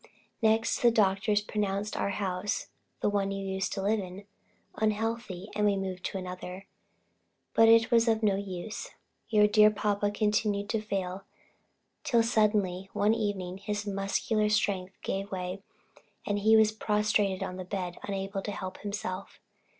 [0.41, 2.69] Next, the doctors pronounced our house
[3.01, 4.25] (the one you used to live in)
[4.73, 6.65] unhealthy, and we moved to another.
[7.53, 8.95] But all was of no use.
[9.29, 11.25] Your dear papa continued to fail,
[12.03, 15.61] till suddenly, one evening, his muscular strength gave way
[16.25, 19.39] and he was prostrated on the bed, unable to help himself.